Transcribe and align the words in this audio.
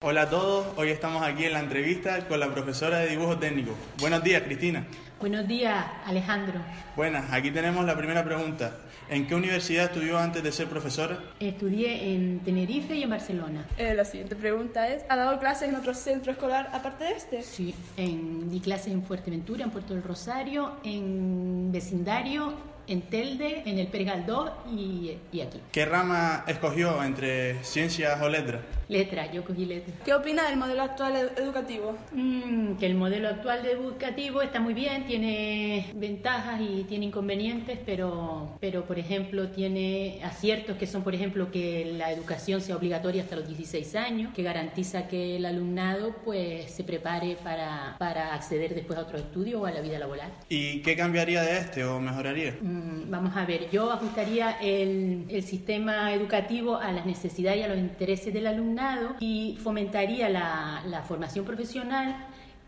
Hola 0.00 0.22
a 0.22 0.30
todos, 0.30 0.66
hoy 0.76 0.88
estamos 0.90 1.22
aquí 1.22 1.44
en 1.44 1.52
la 1.52 1.60
entrevista 1.60 2.26
con 2.28 2.40
la 2.40 2.52
profesora 2.52 2.98
de 2.98 3.08
dibujo 3.08 3.38
técnico. 3.38 3.72
Buenos 4.00 4.22
días, 4.24 4.42
Cristina. 4.42 4.86
Buenos 5.20 5.46
días, 5.46 5.84
Alejandro. 6.06 6.60
Buenas, 6.96 7.30
aquí 7.32 7.50
tenemos 7.50 7.84
la 7.84 7.96
primera 7.96 8.24
pregunta. 8.24 8.78
¿En 9.10 9.26
qué 9.26 9.34
universidad 9.34 9.84
estudió 9.84 10.18
antes 10.18 10.42
de 10.42 10.50
ser 10.52 10.68
profesora? 10.68 11.18
Estudié 11.40 12.14
en 12.14 12.40
Tenerife 12.40 12.94
y 12.94 13.02
en 13.02 13.10
Barcelona. 13.10 13.66
Eh, 13.76 13.94
la 13.94 14.04
siguiente 14.04 14.36
pregunta 14.36 14.88
es, 14.88 15.04
¿ha 15.08 15.16
dado 15.16 15.38
clases 15.38 15.68
en 15.68 15.76
otro 15.76 15.94
centro 15.94 16.32
escolar 16.32 16.70
aparte 16.72 17.04
de 17.04 17.12
este? 17.12 17.42
Sí, 17.42 17.74
en, 17.96 18.50
di 18.50 18.60
clases 18.60 18.92
en 18.92 19.02
Fuerteventura, 19.02 19.64
en 19.64 19.70
Puerto 19.70 19.94
del 19.94 20.02
Rosario, 20.02 20.76
en 20.84 21.70
vecindario 21.72 22.54
en 22.88 23.02
Telde, 23.02 23.62
en 23.66 23.78
el 23.78 23.86
Pergaldó 23.88 24.52
y, 24.70 25.16
y 25.30 25.40
aquí. 25.40 25.60
¿Qué 25.70 25.84
rama 25.84 26.44
escogió 26.46 27.02
entre 27.02 27.62
ciencias 27.62 28.20
o 28.22 28.28
letras? 28.28 28.62
Letra, 28.88 29.30
yo 29.30 29.44
cogí 29.44 29.66
letra. 29.66 29.92
¿Qué 30.04 30.14
opina 30.14 30.48
del 30.48 30.56
modelo 30.58 30.82
actual 30.82 31.14
ed- 31.14 31.38
educativo? 31.38 31.96
Mm, 32.12 32.76
que 32.76 32.86
el 32.86 32.94
modelo 32.94 33.28
actual 33.28 33.62
de 33.62 33.72
educativo 33.72 34.40
está 34.40 34.60
muy 34.60 34.72
bien, 34.72 35.04
tiene 35.06 35.92
ventajas 35.94 36.60
y 36.62 36.84
tiene 36.84 37.04
inconvenientes, 37.06 37.78
pero, 37.84 38.56
pero 38.60 38.84
por 38.86 38.98
ejemplo 38.98 39.48
tiene 39.50 40.20
aciertos 40.24 40.78
que 40.78 40.86
son, 40.86 41.02
por 41.02 41.14
ejemplo, 41.14 41.50
que 41.50 41.92
la 41.98 42.10
educación 42.12 42.62
sea 42.62 42.76
obligatoria 42.76 43.22
hasta 43.24 43.36
los 43.36 43.46
16 43.46 43.94
años, 43.96 44.32
que 44.32 44.42
garantiza 44.42 45.06
que 45.06 45.36
el 45.36 45.44
alumnado 45.44 46.16
pues 46.24 46.70
se 46.70 46.82
prepare 46.82 47.36
para, 47.44 47.96
para 47.98 48.34
acceder 48.34 48.74
después 48.74 48.98
a 48.98 49.02
otros 49.02 49.20
estudios 49.20 49.60
o 49.60 49.66
a 49.66 49.70
la 49.70 49.82
vida 49.82 49.98
laboral. 49.98 50.30
¿Y 50.48 50.80
qué 50.80 50.96
cambiaría 50.96 51.42
de 51.42 51.58
este 51.58 51.84
o 51.84 52.00
mejoraría? 52.00 52.56
Mm, 52.60 53.10
Vamos 53.10 53.36
a 53.36 53.44
ver, 53.44 53.68
yo 53.70 53.90
ajustaría 53.90 54.52
el, 54.62 55.24
el 55.28 55.42
sistema 55.42 56.12
educativo 56.14 56.76
a 56.76 56.90
las 56.92 57.04
necesidades 57.04 57.60
y 57.60 57.62
a 57.64 57.68
los 57.68 57.78
intereses 57.78 58.32
del 58.32 58.46
alumnado 58.46 58.77
y 59.20 59.58
fomentaría 59.62 60.28
la, 60.28 61.02
formación 61.06 61.44
profesional 61.44 62.16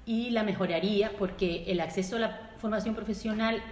y 0.07 0.31
la 0.31 0.43
mejoraría 0.43 1.13
porque 1.19 1.65
el 1.67 1.81
acceso 1.81 2.17
a 2.17 2.21
la 2.21 2.51
formación 2.59 2.95
profesional 2.95 3.63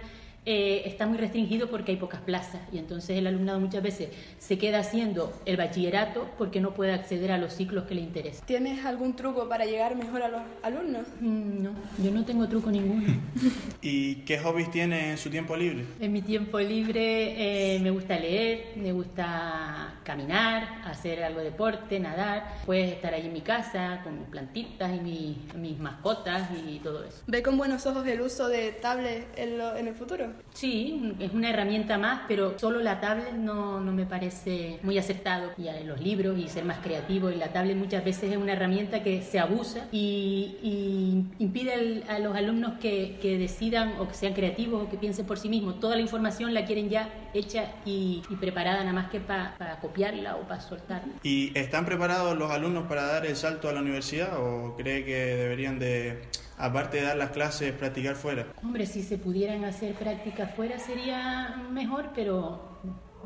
eh, 0.45 0.83
está 0.85 1.05
muy 1.05 1.17
restringido 1.17 1.69
porque 1.69 1.91
hay 1.91 1.97
pocas 1.97 2.21
plazas 2.21 2.61
y 2.71 2.77
entonces 2.77 3.17
el 3.17 3.27
alumnado 3.27 3.59
muchas 3.59 3.83
veces 3.83 4.09
se 4.37 4.57
queda 4.57 4.79
haciendo 4.79 5.33
el 5.45 5.57
bachillerato 5.57 6.27
porque 6.37 6.59
no 6.61 6.73
puede 6.73 6.93
acceder 6.93 7.31
a 7.31 7.37
los 7.37 7.53
ciclos 7.53 7.85
que 7.85 7.95
le 7.95 8.01
interesan. 8.01 8.45
¿Tienes 8.47 8.85
algún 8.85 9.15
truco 9.15 9.47
para 9.49 9.65
llegar 9.65 9.95
mejor 9.95 10.23
a 10.23 10.29
los 10.29 10.41
alumnos? 10.63 11.03
Mm, 11.19 11.63
No, 11.63 11.71
yo 12.03 12.11
no 12.11 12.23
tengo 12.25 12.47
truco 12.47 12.71
ninguno. 12.71 13.05
¿Y 13.81 14.15
qué 14.25 14.39
hobbies 14.39 14.71
tiene 14.71 15.11
en 15.11 15.17
su 15.17 15.29
tiempo 15.29 15.55
libre? 15.55 15.85
En 15.99 16.11
mi 16.13 16.21
tiempo 16.21 16.59
libre 16.59 17.75
eh, 17.75 17.79
me 17.79 17.91
gusta 17.91 18.17
leer, 18.17 18.73
me 18.77 18.91
gusta 18.91 19.95
caminar, 20.03 20.81
hacer 20.85 21.23
algo 21.23 21.39
de 21.39 21.45
deporte, 21.45 21.99
nadar, 21.99 22.55
pues 22.65 22.91
estar 22.93 23.13
ahí 23.13 23.25
en 23.27 23.33
mi 23.33 23.41
casa 23.41 24.01
con 24.03 24.17
mis 24.19 24.27
plantitas 24.29 24.91
y 24.95 24.99
mi- 24.99 25.37
mis 25.55 25.77
mascotas 25.79 26.49
y 26.65 26.79
todo 26.79 27.03
eso. 27.03 27.21
¿Ve 27.27 27.43
con 27.43 27.57
buenos 27.57 27.85
ojos 27.85 28.05
el 28.07 28.21
uso 28.21 28.47
de 28.47 28.71
tablet 28.71 29.27
en, 29.37 29.57
lo- 29.57 29.75
en 29.75 29.87
el 29.87 29.93
futuro? 29.95 30.28
Sí, 30.53 31.15
es 31.19 31.31
una 31.33 31.49
herramienta 31.51 31.97
más, 31.97 32.21
pero 32.27 32.57
solo 32.59 32.79
la 32.81 32.99
tablet 32.99 33.33
no, 33.33 33.79
no 33.79 33.91
me 33.91 34.05
parece 34.05 34.79
muy 34.83 34.97
aceptado. 34.97 35.51
Y 35.57 35.69
los 35.85 36.01
libros 36.01 36.37
y 36.37 36.47
ser 36.49 36.65
más 36.65 36.79
creativo. 36.79 37.29
Y 37.29 37.35
la 37.35 37.53
tablet 37.53 37.77
muchas 37.77 38.03
veces 38.03 38.31
es 38.31 38.37
una 38.37 38.53
herramienta 38.53 39.01
que 39.03 39.21
se 39.21 39.39
abusa 39.39 39.87
y, 39.91 40.57
y 40.61 41.23
impide 41.43 42.03
a 42.09 42.19
los 42.19 42.35
alumnos 42.35 42.73
que, 42.79 43.17
que 43.21 43.37
decidan 43.37 43.93
o 43.99 44.07
que 44.07 44.13
sean 44.13 44.33
creativos 44.33 44.83
o 44.87 44.89
que 44.89 44.97
piensen 44.97 45.25
por 45.25 45.37
sí 45.37 45.49
mismos. 45.49 45.79
Toda 45.79 45.95
la 45.95 46.01
información 46.01 46.53
la 46.53 46.65
quieren 46.65 46.89
ya 46.89 47.09
hecha 47.33 47.65
y, 47.85 48.21
y 48.29 48.35
preparada 48.35 48.79
nada 48.79 48.93
más 48.93 49.09
que 49.09 49.19
pa- 49.19 49.55
para 49.57 49.79
copiarla 49.79 50.35
o 50.35 50.41
para 50.47 50.59
soltarla. 50.61 51.13
¿Y 51.23 51.57
están 51.57 51.85
preparados 51.85 52.37
los 52.37 52.51
alumnos 52.51 52.87
para 52.87 53.03
dar 53.05 53.25
el 53.25 53.35
salto 53.35 53.69
a 53.69 53.73
la 53.73 53.81
universidad 53.81 54.37
o 54.41 54.75
cree 54.75 55.05
que 55.05 55.15
deberían 55.35 55.79
de, 55.79 56.21
aparte 56.59 56.97
de 56.97 57.03
dar 57.03 57.17
las 57.17 57.31
clases, 57.31 57.73
practicar 57.73 58.15
fuera? 58.15 58.45
Hombre, 58.61 58.85
si 58.85 59.01
se 59.01 59.17
pudieran 59.17 59.63
hacer 59.65 59.93
prácticas 59.95 60.53
fuera 60.53 60.77
sería 60.77 61.55
mejor, 61.71 62.11
pero 62.13 62.79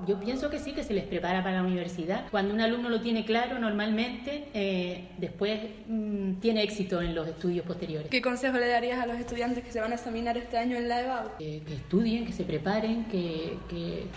yo 0.07 0.19
pienso 0.19 0.49
que 0.49 0.59
sí, 0.59 0.73
que 0.73 0.83
se 0.83 0.93
les 0.93 1.05
prepara 1.05 1.43
para 1.43 1.57
la 1.57 1.63
universidad. 1.63 2.25
Cuando 2.29 2.53
un 2.53 2.61
alumno 2.61 2.89
lo 2.89 3.01
tiene 3.01 3.25
claro, 3.25 3.59
normalmente 3.59 4.49
eh, 4.53 5.09
después 5.17 5.59
mm, 5.87 6.35
tiene 6.35 6.63
éxito 6.63 7.01
en 7.01 7.15
los 7.15 7.27
estudios 7.27 7.65
posteriores. 7.65 8.09
¿Qué 8.09 8.21
consejo 8.21 8.57
le 8.57 8.67
darías 8.67 8.99
a 8.99 9.05
los 9.05 9.17
estudiantes 9.17 9.63
que 9.63 9.71
se 9.71 9.79
van 9.79 9.91
a 9.91 9.95
examinar 9.95 10.37
este 10.37 10.57
año 10.57 10.77
en 10.77 10.87
la 10.87 11.01
EBAU? 11.01 11.37
Que, 11.37 11.63
que 11.65 11.73
estudien, 11.75 12.25
que 12.25 12.33
se 12.33 12.43
preparen, 12.43 13.05
que, 13.05 13.57
que 13.69 14.07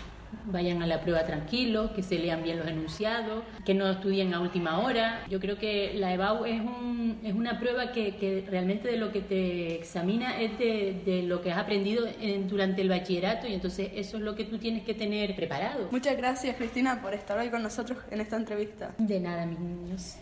vayan 0.45 0.81
a 0.81 0.87
la 0.87 1.01
prueba 1.01 1.23
tranquilos, 1.25 1.91
que 1.91 2.03
se 2.03 2.17
lean 2.19 2.43
bien 2.43 2.59
los 2.59 2.67
enunciados, 2.67 3.43
que 3.65 3.73
no 3.73 3.89
estudien 3.89 4.33
a 4.33 4.39
última 4.39 4.79
hora. 4.79 5.23
Yo 5.29 5.39
creo 5.39 5.57
que 5.57 5.93
la 5.95 6.13
EBAU 6.13 6.45
es, 6.45 6.61
un, 6.61 7.19
es 7.23 7.33
una 7.33 7.59
prueba 7.59 7.91
que, 7.91 8.15
que 8.15 8.45
realmente 8.49 8.87
de 8.89 8.97
lo 8.97 9.11
que 9.11 9.21
te 9.21 9.75
examina 9.75 10.39
es 10.39 10.57
de, 10.59 11.01
de 11.05 11.23
lo 11.23 11.41
que 11.41 11.51
has 11.51 11.57
aprendido 11.59 12.05
en- 12.21 12.47
durante 12.47 12.81
el 12.81 12.89
bachillerato 12.89 13.47
y 13.47 13.53
entonces 13.53 13.89
eso 13.95 14.17
es 14.17 14.23
lo 14.23 14.35
que 14.35 14.43
tú 14.45 14.57
tienes 14.57 14.83
que 14.83 14.93
tener 14.93 15.35
preparado. 15.35 15.87
Muchas 15.91 16.15
gracias 16.17 16.55
Cristina 16.55 17.01
por 17.01 17.13
estar 17.13 17.37
hoy 17.37 17.49
con 17.49 17.63
nosotros 17.63 17.97
en 18.11 18.21
esta 18.21 18.35
entrevista. 18.37 18.93
De 18.97 19.19
nada, 19.19 19.45
mis 19.45 19.59
niños. 19.59 20.17